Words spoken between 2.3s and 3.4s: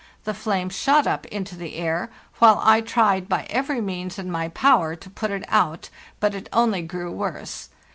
while I tried